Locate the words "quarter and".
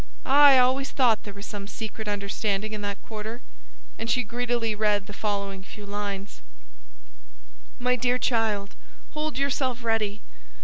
3.03-4.09